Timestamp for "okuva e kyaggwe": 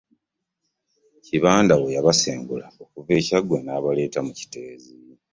2.83-3.57